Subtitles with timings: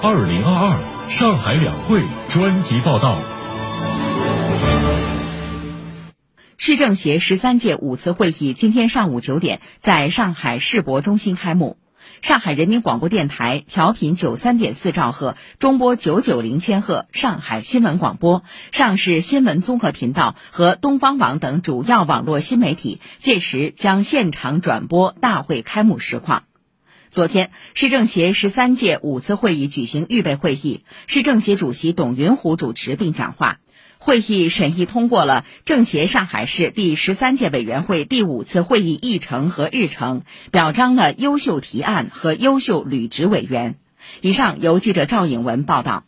[0.00, 3.20] 二零二二上海两会专题报道。
[6.56, 11.78] 市政协十三届五次会议今天上午九点在上海世博中心开幕。
[12.22, 26.44] 上海人民广播电台调频九三点四兆赫，中波九九零千赫，上海新闻广播、上市新闻综合频道和东方网等主要网络新媒体届时将现场转播大会开幕实况。
[27.10, 33.60] 昨天，市政协十三届五次会议举行预备会议，市政协主席董云虎主持并讲话。
[33.96, 43.76] 会议审议通过了政协上海市第十三届委员会第五次会议议程和日程，表彰了优秀提案和优秀履职委员。
[44.20, 46.04] 以上由记者赵颖文报道。